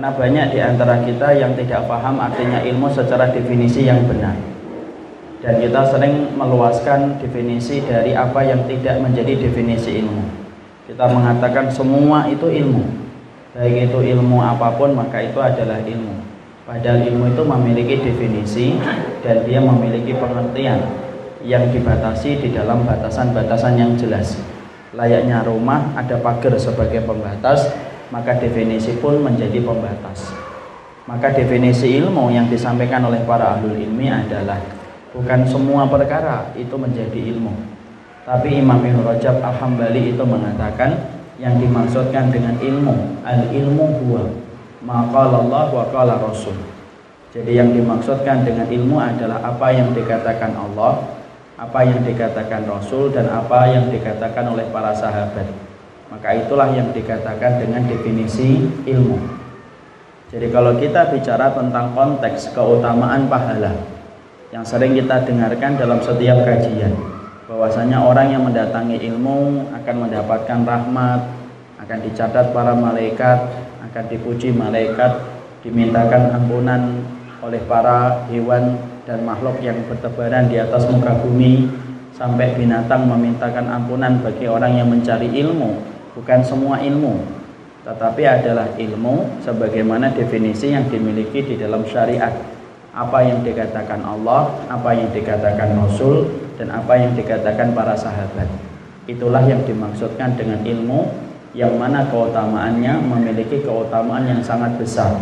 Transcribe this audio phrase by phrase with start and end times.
[0.00, 4.32] Karena banyak di antara kita yang tidak paham artinya ilmu secara definisi yang benar.
[5.44, 10.24] Dan kita sering meluaskan definisi dari apa yang tidak menjadi definisi ilmu.
[10.88, 12.80] Kita mengatakan semua itu ilmu.
[13.52, 16.16] Baik itu ilmu apa pun maka itu adalah ilmu.
[16.64, 18.80] Padahal ilmu itu memiliki definisi
[19.20, 20.80] dan dia memiliki pengertian
[21.44, 24.40] yang dibatasi di dalam batasan-batasan yang jelas.
[24.96, 30.34] Layaknya rumah ada pagar sebagai pembatas, maka definisi pun menjadi pembatas.
[31.06, 34.58] Maka definisi ilmu yang disampaikan oleh para ahlul ilmi adalah
[35.10, 37.50] bukan semua perkara itu menjadi ilmu.
[38.22, 44.22] Tapi Imam Ibn Rajab Al-Hambali itu mengatakan yang dimaksudkan dengan ilmu, al-ilmu huwa
[44.84, 46.54] maqala Allah wa qala Rasul.
[47.30, 51.10] Jadi yang dimaksudkan dengan ilmu adalah apa yang dikatakan Allah,
[51.56, 55.69] apa yang dikatakan Rasul dan apa yang dikatakan oleh para sahabat.
[56.10, 59.18] Maka itulah yang dikatakan dengan definisi ilmu.
[60.30, 63.78] Jadi kalau kita bicara tentang konteks keutamaan pahala
[64.50, 66.94] yang sering kita dengarkan dalam setiap kajian,
[67.46, 71.20] bahwasanya orang yang mendatangi ilmu akan mendapatkan rahmat,
[71.78, 73.38] akan dicatat para malaikat,
[73.90, 75.18] akan dipuji malaikat,
[75.62, 77.06] dimintakan ampunan
[77.42, 81.70] oleh para hewan dan makhluk yang bertebaran di atas muka bumi
[82.14, 87.40] sampai binatang memintakan ampunan bagi orang yang mencari ilmu bukan semua ilmu
[87.80, 92.32] tetapi adalah ilmu sebagaimana definisi yang dimiliki di dalam syariat.
[92.90, 96.28] Apa yang dikatakan Allah apa yang dikatakan Rasul
[96.60, 98.50] dan apa yang dikatakan para sahabat.
[99.08, 101.08] Itulah yang dimaksudkan dengan ilmu
[101.56, 105.16] yang mana keutamaannya memiliki keutamaan yang sangat besar.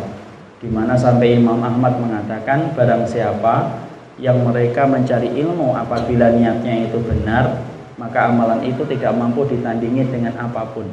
[0.59, 3.86] Di mana sampai Imam Ahmad mengatakan barang siapa
[4.19, 7.62] yang mereka mencari ilmu apabila niatnya itu benar
[7.98, 10.86] maka amalan itu tidak mampu ditandingi dengan apa pun.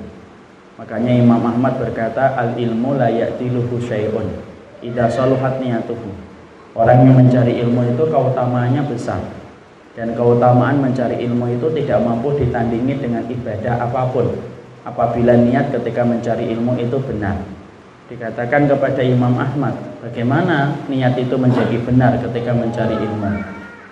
[0.75, 4.27] Makanya Imam Ahmad berkata al ilmu la ya'tiluhu syai'un
[4.83, 6.09] idza saluhat niyatuhu.
[6.75, 9.21] Orang yang mencari ilmu itu keutamaannya besar.
[9.95, 14.27] Dan keutamaan mencari ilmu itu tidak mampu ditandingi dengan ibadah apa pun
[14.83, 17.39] apabila niat ketika mencari ilmu itu benar.
[18.11, 19.72] Dikatakan kepada Imam Ahmad
[20.03, 23.31] bagaimana niat itu menjadi benar ketika mencari ilmu?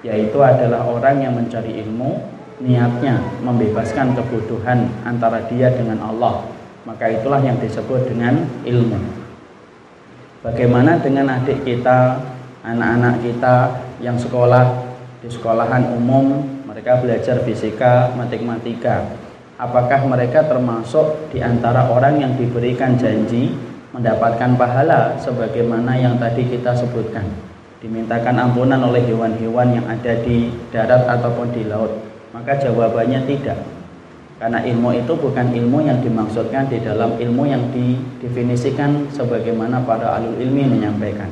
[0.03, 2.19] Yaitu adalah orang yang mencari ilmu
[2.61, 6.45] niatnya membebaskan kebodohan antara dia dengan Allah.
[6.83, 8.99] Maka itulah yang disebut dengan ilmu.
[10.43, 12.19] Bagaimana dengan adik kita
[12.67, 13.55] anak-anak kita
[14.03, 14.91] yang sekolah?
[15.23, 19.07] Di sekolahan umum mereka belajar fisika matematika.
[19.55, 23.55] Apakah mereka termasuk di antara orang yang diberikan janji
[23.95, 27.23] mendapatkan pahala sebagaimana yang tadi kita sebutkan?
[27.79, 33.61] Dimintakan ampunan oleh hewan-hewan yang ada di darat ataupun di laut maka jawabannya tidak.
[34.41, 40.35] Karena ilmu itu bukan ilmu yang dimaksudkan di dalam ilmu yang didefinisikan sebagaimana para alul
[40.35, 41.31] ilmi menyampaikan.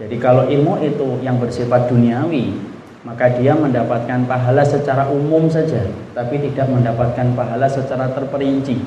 [0.00, 2.56] Jadi kalau ilmu itu yang bersifat duniawi
[3.04, 8.80] maka dia mendapatkan pahala secara umum saja tapi tidak mendapatkan pahala secara terperinci.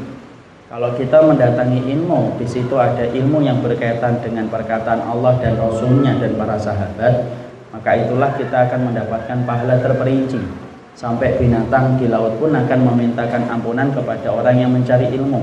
[0.73, 6.17] Kalau kita mendatangi ilmu, di situ ada ilmu yang berkaitan dengan perkataan Allah dan Rasulnya
[6.17, 7.29] dan para sahabat,
[7.69, 10.62] maka itulah kita akan mendapatkan pahala terperinci.
[10.93, 15.41] Sampai binatang di laut pun akan memintakan ampunan kepada orang yang mencari ilmu.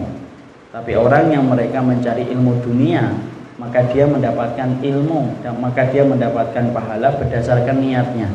[0.71, 3.11] Tapi orang yang mereka mencari ilmu dunia,
[3.59, 8.31] maka dia mendapatkan ilmu dan maka dia mendapatkan pahala berdasarkan niatnya.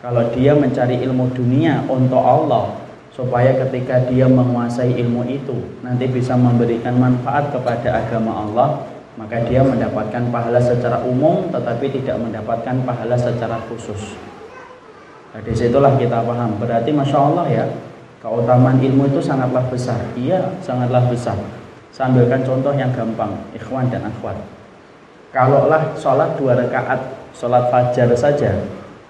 [0.00, 2.86] Kalau dia mencari ilmu dunia untuk Allah,
[3.16, 8.68] supaya ketika dia menguasai ilmu itu nanti bisa memberikan manfaat kepada agama Allah
[9.16, 14.12] maka dia mendapatkan pahala secara umum tetapi tidak mendapatkan pahala secara khusus
[15.36, 17.64] nah, di situlah kita paham berarti Masya Allah ya
[18.24, 21.36] keutamaan ilmu itu sangatlah besar iya sangatlah besar
[21.92, 24.40] sambilkan contoh yang gampang ikhwan dan akhwat
[25.36, 27.04] kalaulah sholat dua rakaat
[27.36, 28.56] sholat fajar saja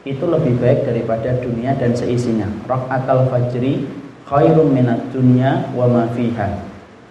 [0.07, 2.47] itu lebih baik daripada dunia dan seisinya.
[2.71, 3.91] Rakaat al-fajri
[4.23, 6.63] khairum minat dunya wa ma fiha.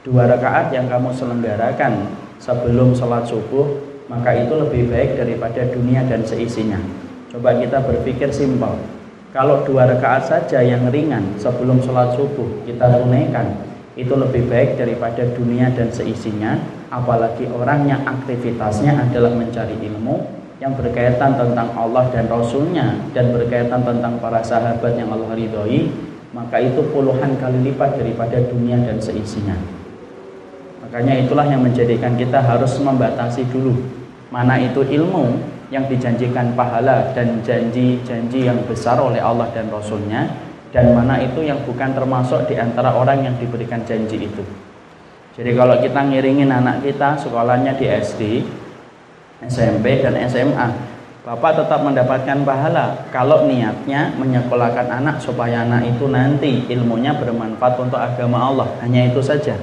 [0.08, 2.08] Dua rakaat yang kamu selenggarakan
[2.40, 6.80] sebelum sholat subuh maka itu lebih baik daripada dunia dan seisinya.
[7.36, 8.80] Coba kita berpikir simpel.
[9.36, 13.68] Kalau dua rakaat saja yang ringan sebelum sholat subuh kita tunaikan
[14.00, 16.56] itu lebih baik daripada dunia dan seisinya.
[16.88, 20.24] Apalagi orang yang aktivitasnya adalah mencari ilmu
[20.64, 25.92] yang berkaitan tentang Allah dan Rasulnya dan berkaitan tentang para sahabat yang Allah ridhoi
[26.32, 29.60] maka itu puluhan kali lipat daripada dunia dan seisinya.
[30.80, 33.84] Makanya itulah yang menjadikan kita harus membatasi dulu
[34.32, 40.30] mana itu ilmu yang dijanjikan pahala dan janji-janji yang besar oleh Allah dan Rasulnya
[40.70, 44.44] dan mana itu yang bukan termasuk di antara orang yang diberikan janji itu
[45.36, 48.22] Jadi kalau kita ngiringin anak kita sekolahnya di SD,
[49.44, 50.96] SMP dan SMA,
[51.26, 57.98] Bapak tetap mendapatkan pahala kalau niatnya menyekolahkan anak supaya anak itu nanti ilmunya bermanfaat untuk
[57.98, 58.70] agama Allah.
[58.86, 59.58] Hanya itu saja.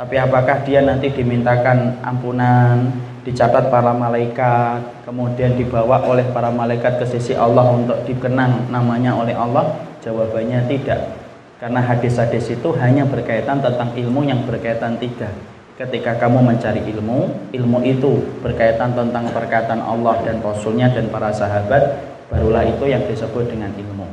[0.00, 2.88] Tapi apakah dia nanti dimintakan ampunan,
[3.20, 9.36] dicatat para malaikat, kemudian dibawa oleh para malaikat ke sisi Allah untuk dikenang namanya oleh
[9.36, 9.76] Allah?
[10.00, 11.20] Jawabannya tidak.
[11.60, 15.28] Karena hadis-hadis itu hanya berkaitan tentang ilmu yang berkaitan tiga.
[15.76, 22.00] Ketika kamu mencari ilmu, ilmu itu berkaitan tentang perkataan Allah dan Rasulnya dan para sahabat,
[22.32, 24.08] barulah itu yang disebut dengan ilmu.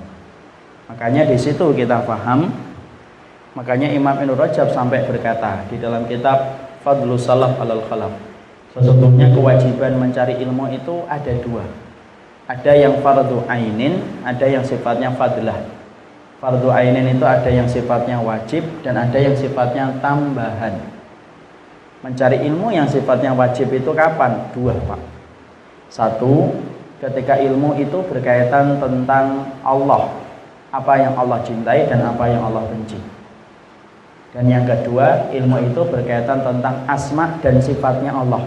[0.92, 2.67] Makanya di situ kita paham.
[3.58, 8.14] Makanya Imam Ibn Rajab sampai berkata di dalam kitab Fadlu Salaf alal Khalaf.
[8.78, 11.66] Sesungguhnya kewajiban mencari ilmu itu ada dua.
[12.46, 15.58] Ada yang fardu ainin, ada yang sifatnya fadlah
[16.38, 20.78] Fardu ainin itu ada yang sifatnya wajib dan ada yang sifatnya tambahan.
[22.06, 24.54] Mencari ilmu yang sifatnya wajib itu kapan?
[24.54, 25.02] Dua, Pak.
[25.90, 26.54] Satu,
[27.02, 30.14] ketika ilmu itu berkaitan tentang Allah.
[30.70, 33.17] Apa yang Allah cintai dan apa yang Allah benci.
[34.36, 38.44] Dan yang kedua, ilmu itu berkaitan tentang asma dan sifatnya Allah.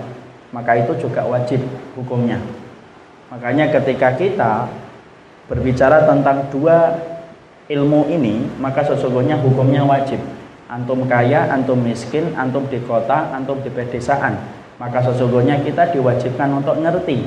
[0.53, 1.63] Maka itu juga wajib
[1.97, 2.37] hukumnya.
[3.31, 4.67] Makanya ketika kita
[5.51, 6.95] berbicara tentang dua
[7.71, 10.19] ilmu ini maka sesungguhnya hukumnya wajib
[10.71, 14.39] antum kaya, antum miskin, antum di kota, antum di pedesaan
[14.79, 17.27] maka sesungguhnya kita diwajibkan untuk ngerti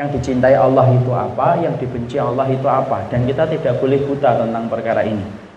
[0.00, 4.44] yang dicintai Allah itu apa, yang dibenci Allah itu apa dan kita tidak boleh buta
[4.44, 5.47] tentang perkara ini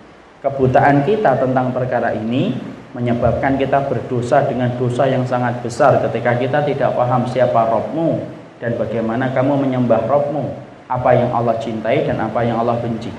[0.42, 2.58] kebutaan kita tentang perkara ini
[2.92, 8.20] menyebabkan kita berdosa dengan dosa yang sangat besar ketika kita tidak paham siapa Robmu
[8.60, 10.52] dan bagaimana kamu menyembah Robmu
[10.92, 13.14] apa yang Allah cintai dan apa yang Allah benci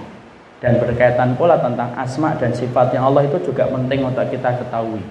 [0.60, 5.02] dan berkaitan pula tentang asma dan sifat yang Allah itu juga penting untuk kita ketahui.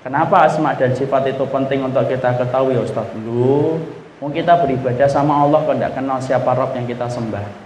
[0.00, 3.08] Kenapa asma dan sifat itu penting untuk kita ketahui Ustaz?
[3.16, 3.80] Lu,
[4.20, 7.63] mau kita beribadah sama Allah kok tidak kenal siapa Rob yang kita sembah.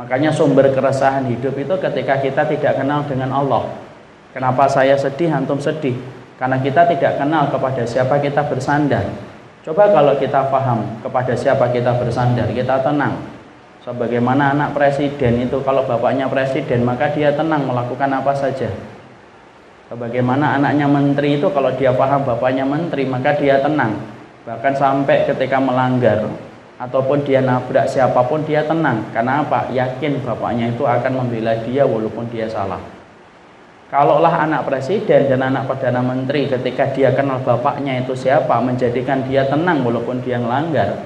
[0.00, 3.68] Makanya sumber keresahan hidup itu ketika kita tidak kenal dengan Allah.
[4.32, 5.92] Kenapa saya sedih, antum sedih?
[6.40, 9.04] Karena kita tidak kenal kepada siapa kita bersandar.
[9.60, 13.20] Coba kalau kita paham kepada siapa kita bersandar, kita tenang
[13.80, 18.68] sebagaimana anak presiden itu kalau bapaknya presiden maka dia tenang melakukan apa saja
[19.88, 23.96] sebagaimana anaknya menteri itu kalau dia paham bapaknya menteri maka dia tenang
[24.44, 26.28] bahkan sampai ketika melanggar
[26.80, 31.84] ataupun dia nabrak siapa pun dia tenang karena apa yakin bapaknya itu akan membela dia
[31.84, 32.80] walaupun dia salah
[33.92, 39.44] kalaulah anak presiden dan anak perdana menteri ketika dia kenal bapaknya itu siapa menjadikan dia
[39.44, 41.04] tenang walaupun dia melanggar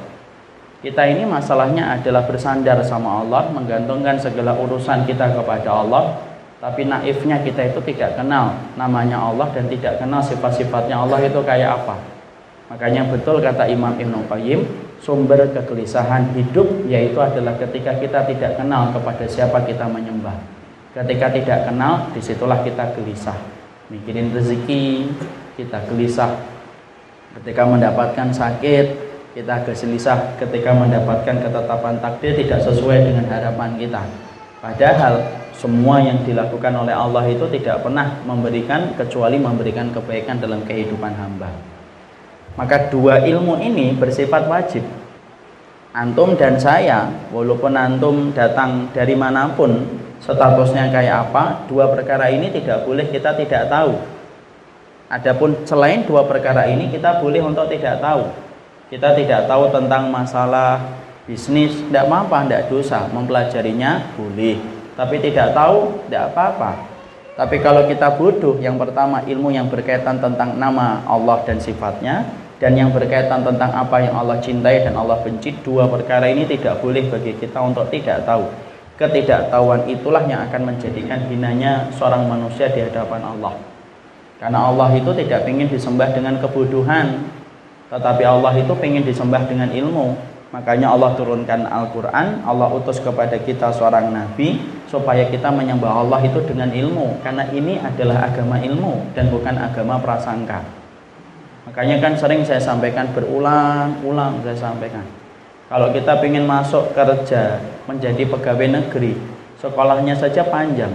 [0.84, 6.20] kita ini masalahnya adalah bersandar sama Allah, menggantungkan segala urusan kita kepada Allah.
[6.60, 11.80] Tapi naifnya kita itu tidak kenal namanya Allah dan tidak kenal sifat-sifatnya Allah itu kayak
[11.80, 11.96] apa.
[12.68, 14.60] Makanya betul kata Imam Ibn Qayyim,
[15.04, 20.34] sumber kegelisahan hidup yaitu adalah ketika kita tidak kenal kepada siapa kita menyembah.
[20.96, 23.36] Ketika tidak kenal, di situlah kita gelisah.
[23.92, 25.12] Mikirin rezeki,
[25.60, 26.32] kita gelisah.
[27.36, 28.86] Ketika mendapatkan sakit,
[29.36, 34.02] kita gelisah ketika mendapatkan ketetapan takdir tidak sesuai dengan harapan kita.
[34.62, 35.20] Padahal
[35.52, 41.73] semua yang dilakukan oleh Allah itu tidak pernah memberikan kecuali memberikan kebaikan dalam kehidupan hamba.
[42.54, 44.86] Maka dua ilmu ini bersifat wajib.
[45.94, 49.78] Antum dan saya, walaupun antum datang dari mana pun,
[50.18, 53.94] statusnya kayak apa, dua perkara ini tidak boleh kita tidak tahu.
[55.10, 58.44] Adapun selain dua perkara ini kita boleh untuk tidak tahu
[58.94, 60.78] kita tidak tahu tentang masalah
[61.24, 64.60] bisnis tidak apa-apa tidak dosa mempelajarinya boleh
[64.94, 66.70] tapi tidak tahu tidak apa-apa
[67.34, 72.28] tapi kalau kita bodoh yang pertama ilmu yang berkaitan tentang nama Allah dan sifatnya
[72.64, 76.80] dan yang berkaitan tentang apa yang Allah cintai dan Allah benci dua perkara ini tidak
[76.80, 78.48] boleh bagi kita untuk tidak tahu
[78.96, 83.52] ketidaktahuan itulah yang akan menjadikan hinanya seorang manusia di hadapan Allah
[84.40, 87.28] karena Allah itu tidak ingin disembah dengan kebodohan
[87.94, 90.18] tetapi Allah itu ingin disembah dengan ilmu.
[90.50, 94.58] Makanya Allah turunkan Al-Quran, Allah utus kepada kita seorang Nabi,
[94.90, 97.22] supaya kita menyembah Allah itu dengan ilmu.
[97.22, 100.83] Karena ini adalah agama ilmu, dan bukan agama prasangka.
[101.64, 105.04] Makanya kan sering saya sampaikan berulang-ulang saya sampaikan.
[105.68, 109.16] Kalau kita ingin masuk kerja, menjadi pegawai negeri,
[109.58, 110.92] sekolahnya saja panjang.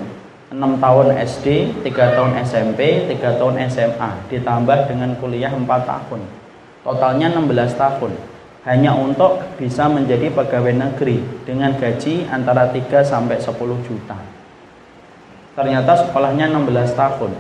[0.50, 1.48] 6 tahun SD,
[1.86, 6.22] 3 tahun SMP, 3 tahun SMA, ditambah dengan kuliah 4 tahun
[6.84, 8.14] totalnya 16 tahun
[8.68, 13.56] hanya untuk bisa menjadi pegawai negeri dengan gaji antara 3 sampai 10
[13.88, 14.20] juta.
[15.56, 17.32] Ternyata sekolahnya 16 tahun.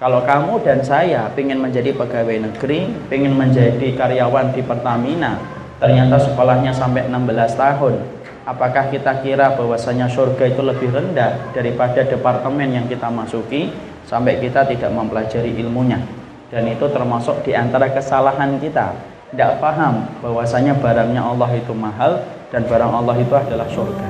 [0.00, 5.36] Kalau kamu dan saya ingin menjadi pegawai negeri, ingin menjadi karyawan di Pertamina,
[5.76, 8.00] ternyata sekolahnya sampai 16 tahun,
[8.48, 13.76] apakah kita kira bahwasanya surga itu lebih rendah daripada departemen yang kita masuki
[14.08, 16.00] sampai kita tidak mempelajari ilmunya?
[16.48, 18.96] Dan itu termasuk di antara kesalahan kita,
[19.36, 24.08] tidak paham bahwasanya barangnya Allah itu mahal dan barang Allah itu adalah surga.